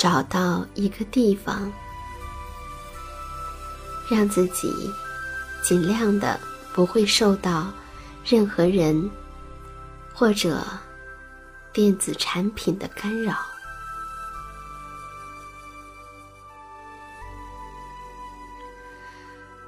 [0.00, 1.70] 找到一个地方，
[4.10, 4.90] 让自己
[5.62, 6.40] 尽量的
[6.72, 7.70] 不会受到
[8.24, 9.10] 任何人
[10.14, 10.64] 或者
[11.70, 13.36] 电子产品的干扰。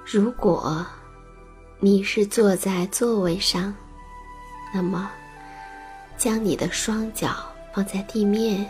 [0.06, 0.82] 如果
[1.78, 3.74] 你是坐在座位上，
[4.72, 5.10] 那么
[6.16, 7.36] 将你的双脚
[7.74, 8.66] 放在地面。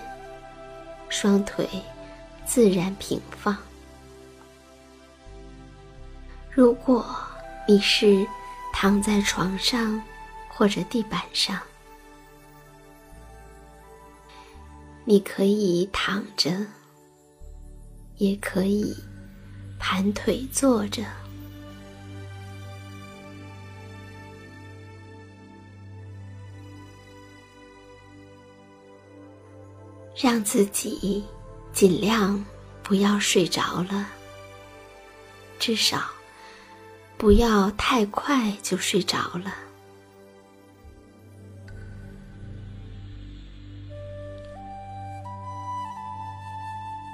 [1.12, 1.68] 双腿
[2.46, 3.54] 自然平放。
[6.50, 7.04] 如果
[7.68, 8.26] 你是
[8.72, 10.02] 躺在床上
[10.48, 11.60] 或者地板上，
[15.04, 16.50] 你可以躺着，
[18.16, 18.96] 也可以
[19.78, 21.04] 盘腿坐着。
[30.22, 31.24] 让自己
[31.72, 32.44] 尽量
[32.80, 34.06] 不要睡着了，
[35.58, 36.00] 至少
[37.18, 39.52] 不要太快就睡着了。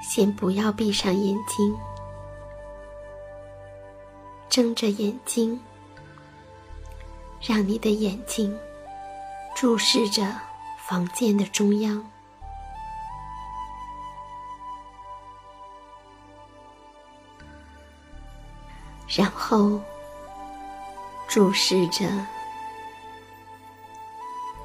[0.02, 1.74] 先不要闭上眼睛，
[4.50, 5.58] 睁着眼睛，
[7.40, 8.54] 让你的眼睛
[9.56, 10.30] 注视着
[10.86, 12.06] 房间的中央。
[19.18, 19.80] 然后
[21.26, 22.06] 注视着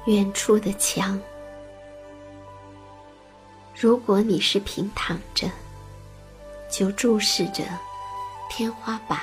[0.06, 1.20] 远处的墙。
[3.74, 5.50] 如果你是平躺着，
[6.70, 7.64] 就注视着
[8.48, 9.18] 天花板。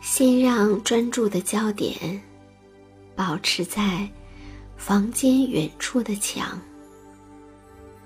[0.00, 2.22] 先让专注的焦点
[3.14, 4.08] 保持在。
[4.86, 6.60] 房间远处的墙，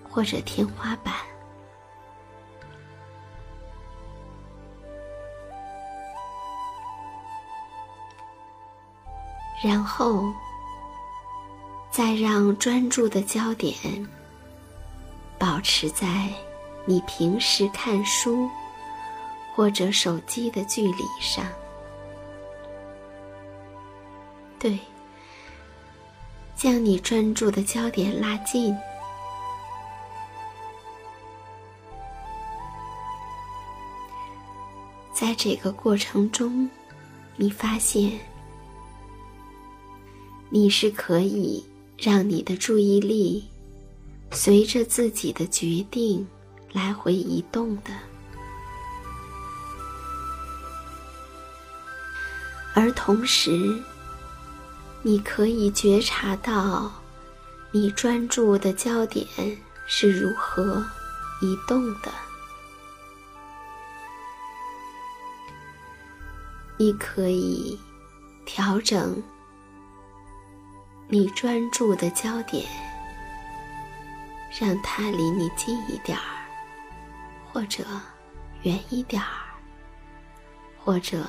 [0.09, 1.13] 或者天花板，
[9.61, 10.33] 然后
[11.91, 13.75] 再让专注的焦点
[15.37, 16.33] 保持在
[16.85, 18.49] 你平时看书
[19.53, 21.45] 或者手机的距离上。
[24.61, 24.79] 对，
[26.59, 28.77] 将你专注的焦点拉近。
[35.15, 36.69] 在这个过程中，
[37.37, 38.19] 你发现
[40.49, 41.65] 你是可以
[41.97, 43.49] 让你的注意力
[44.33, 46.27] 随着自己的决定
[46.73, 47.93] 来回移动的，
[52.75, 53.81] 而同时，
[55.09, 56.93] 你可以觉察到
[57.73, 59.27] 你专注的焦点
[59.87, 60.85] 是如何
[61.41, 62.13] 移动的。
[66.77, 67.81] 你可以
[68.45, 69.23] 调整
[71.09, 72.67] 你专注的焦点，
[74.61, 76.45] 让它离你近一点儿，
[77.51, 77.83] 或者
[78.61, 79.57] 远一点儿，
[80.77, 81.25] 或者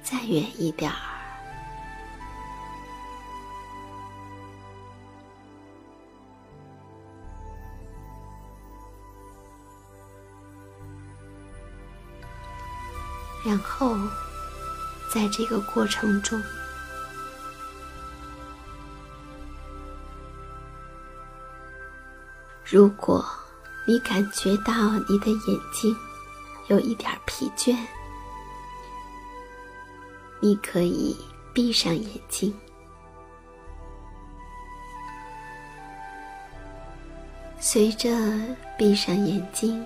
[0.00, 1.15] 再远一点儿。
[13.46, 13.96] 然后。
[15.08, 16.42] 在这个过程中，
[22.64, 23.24] 如果
[23.86, 24.74] 你感觉到
[25.08, 25.96] 你的眼睛
[26.66, 27.74] 有一点疲倦，
[30.40, 31.16] 你可以
[31.54, 32.52] 闭上眼睛，
[37.60, 38.10] 随着
[38.76, 39.82] 闭上眼睛，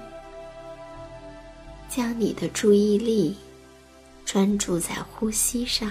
[1.91, 3.37] 将你的注意力。
[4.33, 5.91] 专注在呼吸上，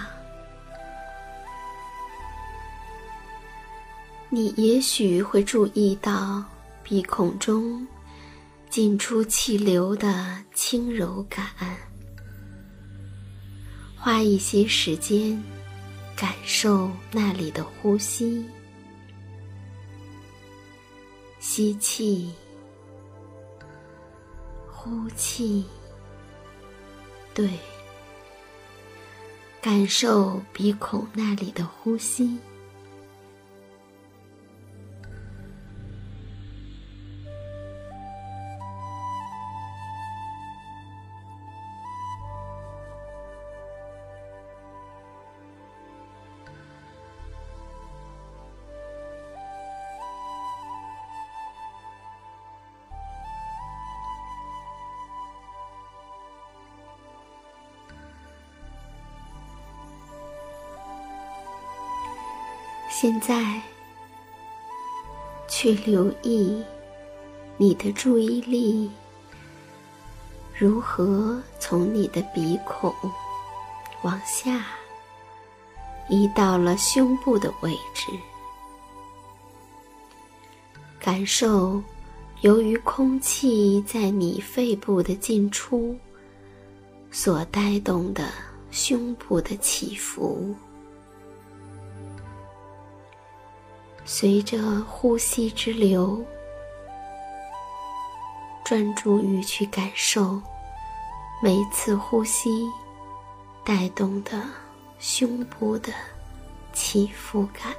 [4.30, 6.42] 你也许会注意到
[6.82, 7.86] 鼻孔中
[8.70, 11.44] 进出气流的轻柔感。
[13.94, 15.38] 花一些时间，
[16.16, 18.42] 感受那里的呼吸，
[21.40, 22.32] 吸气，
[24.66, 25.62] 呼气，
[27.34, 27.46] 对。
[29.62, 32.38] 感受鼻孔那里的呼吸。
[63.00, 63.58] 现在，
[65.48, 66.62] 去留意
[67.56, 68.90] 你的注意力
[70.54, 72.94] 如何从你的鼻孔
[74.02, 74.66] 往下
[76.10, 78.12] 移到了胸部的位置，
[80.98, 81.82] 感受
[82.42, 85.96] 由于空气在你肺部的进出
[87.10, 88.28] 所带动的
[88.70, 90.54] 胸部的起伏。
[94.04, 96.24] 随着呼吸之流，
[98.64, 100.40] 专注于去感受
[101.42, 102.66] 每次呼吸
[103.64, 104.42] 带动的
[104.98, 105.92] 胸部的
[106.72, 107.72] 起伏感。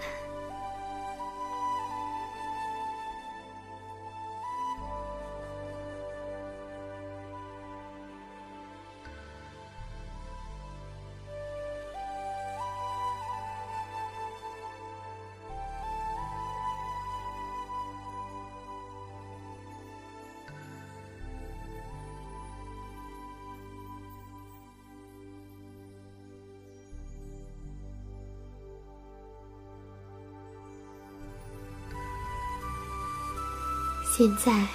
[34.21, 34.67] 现在，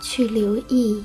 [0.00, 1.04] 去留意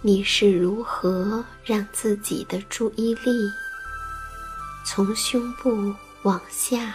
[0.00, 3.30] 你是如何让自己的注意力
[4.86, 6.94] 从胸部往下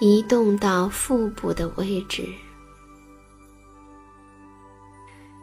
[0.00, 2.28] 移动到腹部的位置，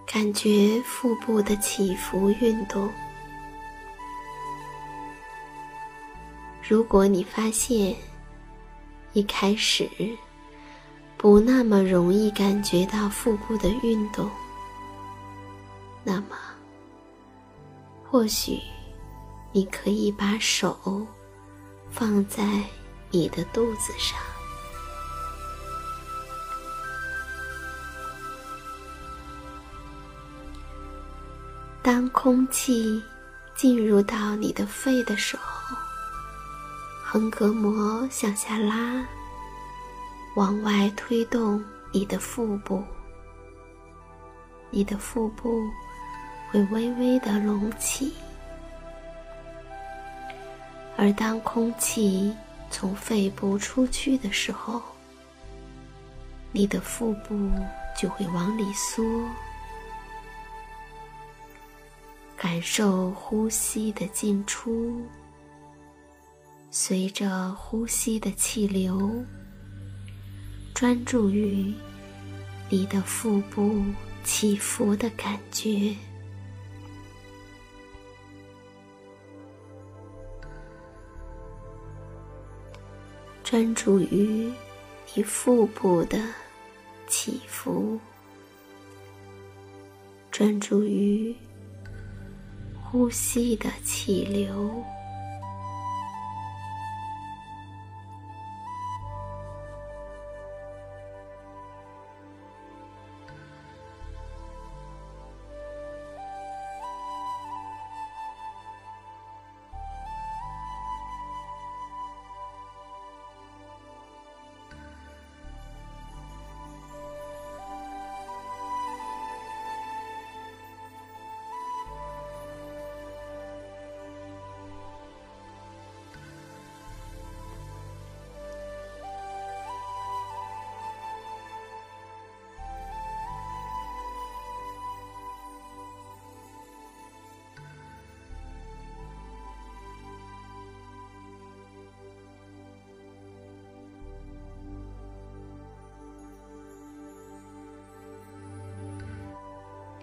[0.06, 2.91] 感觉腹部的起伏运动。
[6.62, 7.96] 如果你发现，
[9.18, 9.90] 一开始，
[11.18, 14.30] 不那么容易感觉到腹部的运动。
[16.04, 16.38] 那么，
[18.08, 18.60] 或许
[19.52, 20.78] 你可以把手
[21.90, 22.62] 放在
[23.10, 24.20] 你的肚子上，
[31.82, 33.02] 当空气
[33.56, 35.57] 进入到你的肺的时候，
[37.10, 39.02] 横膈膜向下拉，
[40.36, 42.84] 往外推动你的腹部，
[44.70, 45.58] 你的腹部
[46.52, 48.14] 会微微的隆起。
[50.98, 52.36] 而当空气
[52.70, 54.82] 从肺部出去的时候，
[56.52, 57.50] 你的腹部
[57.98, 59.02] 就会往里缩，
[62.36, 65.02] 感受呼吸的进出，
[66.79, 69.12] 随着呼吸的气流，
[70.75, 71.74] 专注于
[72.69, 73.84] 你的腹部
[74.24, 75.96] 起伏的感觉。
[83.43, 84.53] 专注于
[85.15, 86.19] 你腹部的
[87.07, 88.00] 起伏，
[90.29, 91.36] 专注于
[92.79, 94.86] 呼吸的气流。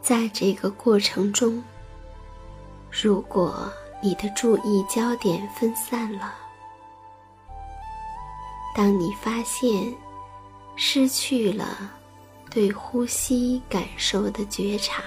[0.04, 1.64] 在这个过程中，
[2.90, 6.34] 如果你的注意焦点分散了，
[8.76, 9.94] 当你发现
[10.76, 11.90] 失去了
[12.50, 15.02] 对呼吸感受的觉察，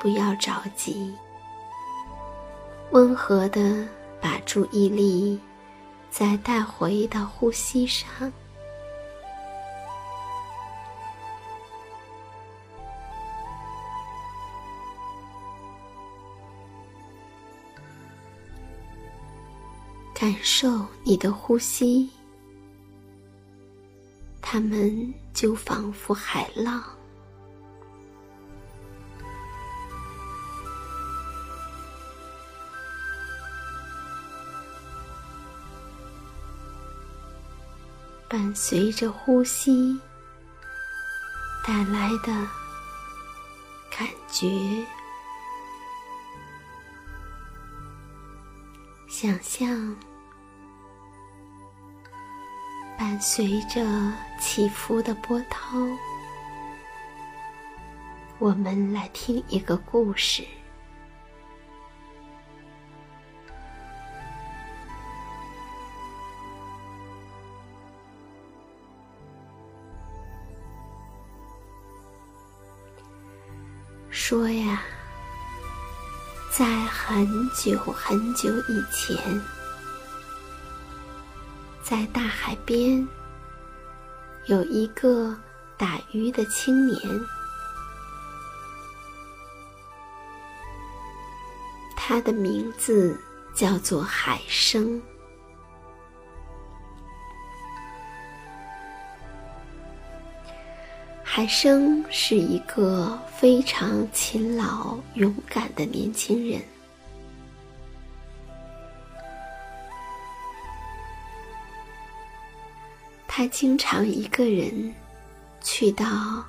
[0.00, 1.14] 不要着急，
[2.92, 3.86] 温和的
[4.22, 5.38] 把注意力
[6.10, 8.32] 再带回到呼吸上。
[20.28, 22.10] 感受你的呼吸，
[24.42, 26.84] 它们就仿佛海浪，
[38.28, 39.98] 伴随着呼吸
[41.66, 42.26] 带来的
[43.90, 44.46] 感觉。
[49.08, 49.96] 想象，
[52.98, 53.80] 伴随着
[54.40, 55.78] 起伏的波涛，
[58.40, 60.44] 我们来听一个故事。
[74.10, 74.82] 说呀。
[76.50, 79.16] 在很久很久以前，
[81.88, 83.08] 在大海边，
[84.44, 85.34] 有一个
[85.78, 86.98] 打鱼的青年，
[91.96, 93.18] 他的名字
[93.54, 95.00] 叫做海生。
[101.24, 106.60] 海生是一个非常勤劳、勇敢的年轻人。
[113.38, 114.92] 他经常一个人
[115.62, 116.44] 去到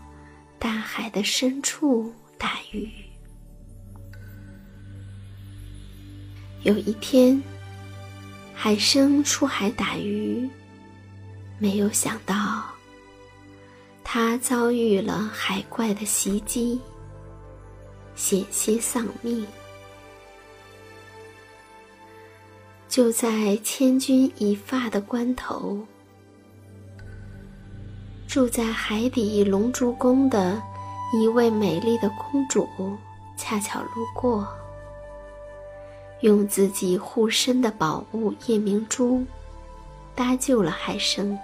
[0.58, 2.90] 大海的深处打鱼。
[6.64, 7.40] 有一天，
[8.56, 10.50] 海生出海打鱼，
[11.60, 12.66] 没有想到。
[14.04, 16.82] 他遭遇了海怪的袭击，
[18.16, 19.46] 险些丧命。
[22.88, 25.86] 就在千钧一发的关头，
[28.30, 30.62] 住在海底龙珠宫的
[31.12, 32.70] 一位美丽的公主
[33.36, 34.48] 恰巧路过，
[36.20, 39.26] 用自己护身的宝物夜明珠
[40.14, 41.36] 搭救了海生。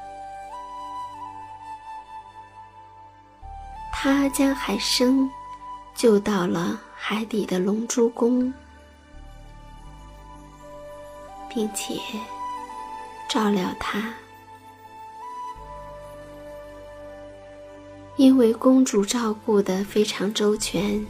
[3.92, 5.28] 他将海生
[5.96, 8.54] 救到了海底的龙珠宫，
[11.50, 12.00] 并且
[13.28, 14.14] 照料他。
[18.18, 21.06] 因为公主照顾的非常周全，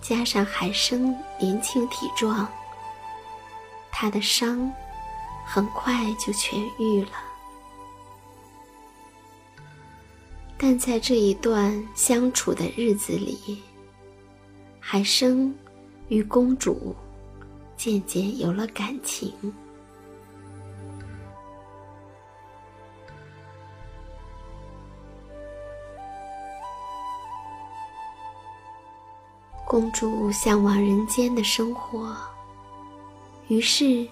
[0.00, 2.48] 加上海生年轻体壮，
[3.90, 4.72] 他的伤
[5.44, 7.10] 很快就痊愈了。
[10.56, 13.60] 但在这一段相处的日子里，
[14.78, 15.52] 海生
[16.08, 16.94] 与公主
[17.76, 19.32] 渐渐有了感情。
[29.76, 32.16] 公主向往人间的生活，
[33.48, 34.08] 于是，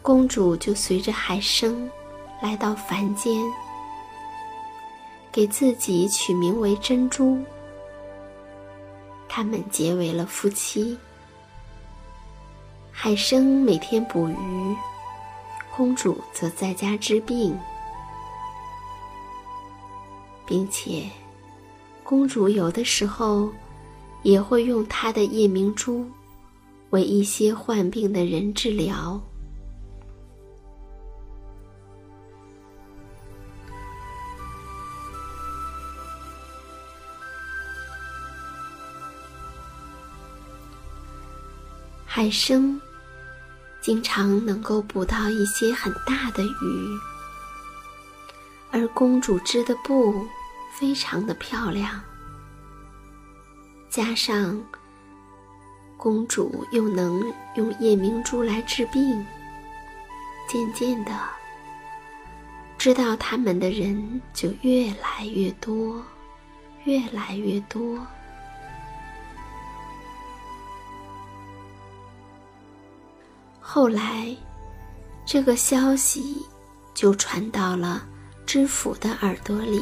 [0.00, 1.86] 公主就随着海生
[2.40, 3.44] 来到凡间，
[5.30, 7.38] 给自己取名为珍珠。
[9.28, 10.96] 他们结为了夫妻。
[12.90, 14.76] 海生每天捕鱼，
[15.76, 17.54] 公主则在家治病，
[20.46, 21.06] 并且，
[22.02, 23.50] 公主有的时候。
[24.24, 26.10] 也会用它的夜明珠，
[26.90, 29.22] 为一些患病的人治疗。
[42.06, 42.80] 海生
[43.82, 46.88] 经常能够捕到一些很大的鱼，
[48.70, 50.24] 而公主织的布
[50.78, 52.00] 非常的漂亮。
[53.94, 54.60] 加上
[55.96, 59.24] 公主又能用夜明珠来治病，
[60.48, 61.16] 渐渐的，
[62.76, 66.02] 知道他们的人就越来越多，
[66.82, 68.04] 越来越多。
[73.60, 74.36] 后来，
[75.24, 76.44] 这个消息
[76.94, 78.04] 就传到了
[78.44, 79.80] 知府的耳朵里。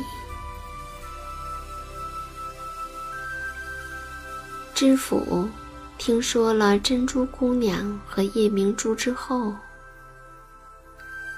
[4.83, 5.49] 知府
[5.97, 9.55] 听说了珍珠姑娘和夜明珠之后，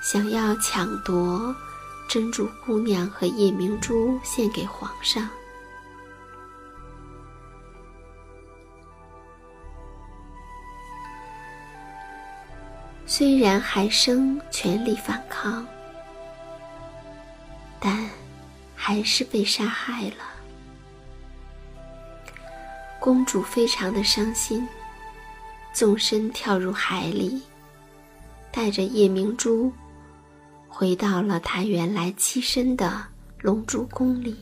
[0.02, 1.54] 想要抢夺
[2.09, 5.28] 珍珠姑娘和夜明珠献给皇上。
[13.04, 15.66] 虽然海生全力反抗，
[17.78, 18.09] 但
[18.74, 20.34] 还是被杀害了。
[23.04, 24.66] 公主非常的伤心，
[25.74, 27.42] 纵身跳入海里，
[28.50, 29.70] 带着夜明珠，
[30.66, 33.04] 回到了她原来栖身的
[33.42, 34.34] 龙珠宫里。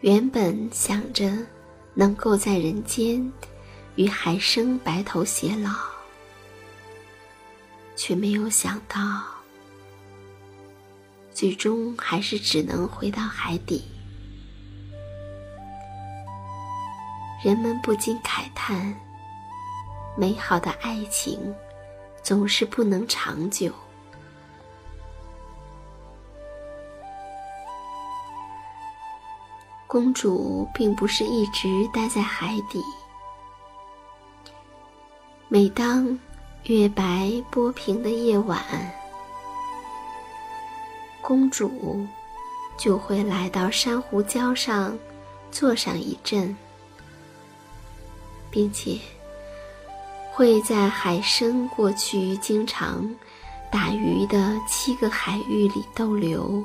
[0.00, 1.32] 原本想着
[1.94, 3.32] 能够在人间
[3.94, 5.97] 与海生白头偕老。
[7.98, 9.24] 却没有想到，
[11.32, 13.84] 最终还是只能回到海底。
[17.42, 18.94] 人们不禁慨叹：
[20.16, 21.52] 美好的爱情
[22.22, 23.72] 总是不能长久。
[29.88, 32.80] 公主并不是一直待在海底，
[35.48, 36.16] 每当……
[36.64, 38.62] 月白波平的夜晚，
[41.22, 42.06] 公主
[42.76, 44.96] 就会来到珊瑚礁上
[45.50, 46.54] 坐上一阵，
[48.50, 48.98] 并且
[50.30, 53.08] 会在海生过去经常
[53.72, 56.62] 打鱼的七个海域里逗留，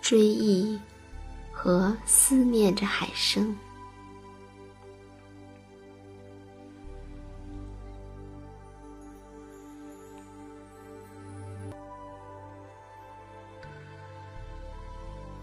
[0.00, 0.76] 追忆
[1.52, 3.56] 和思念着海生。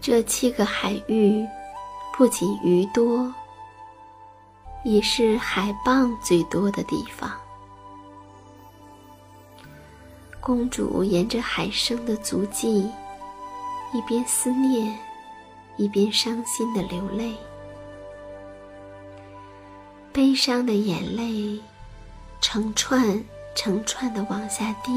[0.06, 1.48] 这七个海域
[2.12, 3.32] 不仅鱼多，
[4.84, 7.32] 也是海蚌最多的地方。
[10.42, 12.86] 公主沿着海生的足迹，
[13.94, 14.94] 一边思念，
[15.78, 17.34] 一边伤心的流泪，
[20.12, 21.58] 悲伤的眼泪
[22.42, 24.92] 成串成串的往下滴，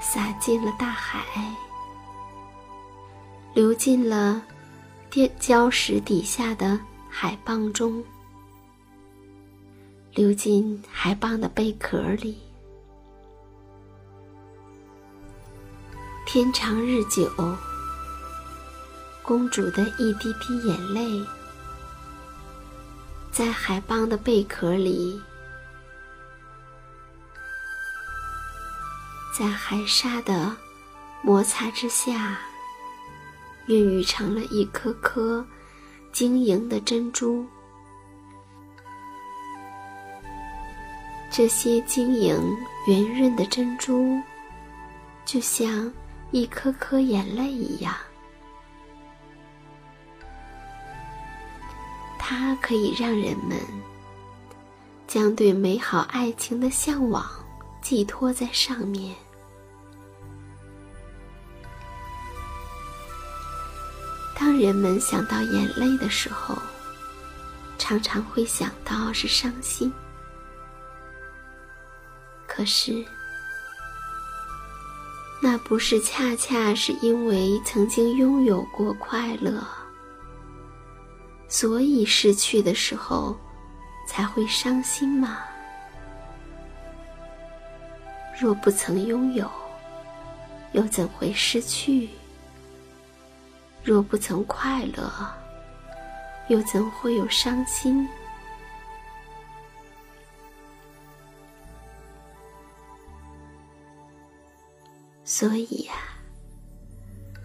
[0.00, 1.24] 洒进了大海。
[3.54, 4.42] 流进了
[5.12, 6.76] 礁礁石底下的
[7.08, 8.02] 海蚌中，
[10.12, 12.36] 流进海蚌的贝壳里。
[16.26, 17.30] 天长日久，
[19.22, 21.24] 公主的一滴滴眼泪，
[23.30, 25.22] 在海蚌的贝壳里，
[29.38, 30.56] 在海沙的
[31.22, 32.36] 摩擦之下，
[33.66, 35.46] 孕育成了一颗颗
[36.12, 37.44] 晶莹的珍珠。
[41.30, 42.36] 这些晶莹
[42.86, 44.20] 圆润的珍珠，
[45.24, 45.92] 就像……
[46.30, 47.94] 一颗颗眼泪一样，
[52.18, 53.56] 它可以让人们
[55.06, 57.24] 将对美好爱情的向往
[57.80, 59.14] 寄托在上面。
[64.58, 66.56] 人们想到眼泪的时候，
[67.78, 69.92] 常常会想到是伤心，
[72.46, 73.04] 可是。
[75.42, 79.62] 那不是恰恰是因为曾经拥有过快乐，
[81.48, 83.38] 所以失去的时候
[84.08, 85.40] 才会伤心吗？
[88.40, 89.50] 若不曾拥有，
[90.72, 92.08] 又怎会失去？
[93.84, 95.12] 若不曾快乐，
[96.48, 98.08] 又怎会有伤心？
[105.22, 105.92] 所以呀，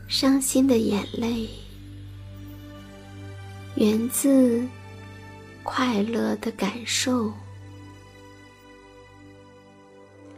[0.08, 1.50] 伤心的眼泪
[3.76, 4.66] 源自
[5.64, 7.34] 快乐的感受，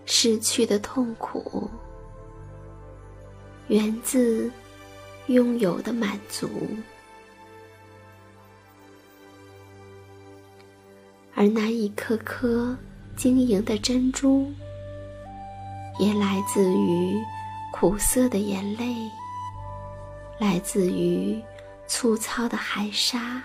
[0.06, 1.70] 失去的痛苦
[3.68, 4.52] 源自
[5.32, 6.50] 拥有的满足，
[11.34, 12.78] 而那一颗颗
[13.15, 14.52] 晶莹的珍珠，
[16.00, 17.15] 也来自于。
[17.74, 19.10] 苦涩的眼泪，
[20.38, 21.41] 来自于
[21.88, 23.41] 粗糙的海沙。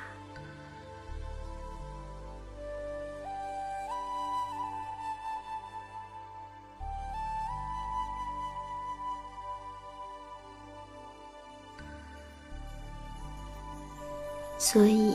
[14.69, 15.15] 所以，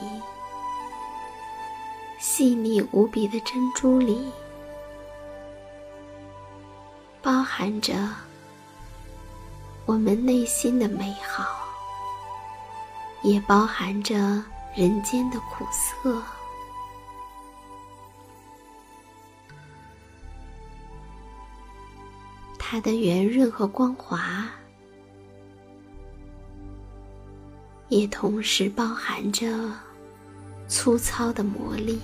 [2.20, 4.32] 细腻无比的珍珠里，
[7.22, 7.94] 包含着。
[9.86, 11.46] 我们内心的美好，
[13.24, 14.16] 也包含着
[14.74, 16.24] 人间的苦涩。
[22.58, 24.50] 它的圆润和光滑，
[27.92, 29.46] 也同时包含着
[30.70, 32.00] 粗糙的魔力。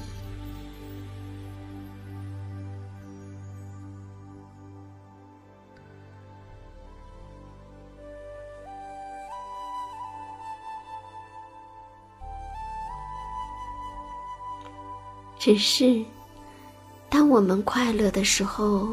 [15.40, 16.04] 只是，
[17.10, 18.90] 当我们快乐的时候，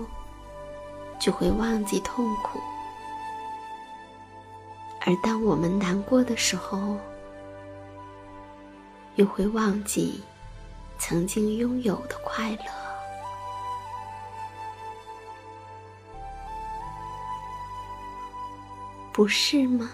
[1.19, 2.61] 就会忘记痛苦；
[5.07, 6.97] 而当我们难过的时候，
[9.17, 10.23] 又会忘记
[10.99, 12.65] 曾经拥有的快乐，
[19.13, 19.91] 不是吗？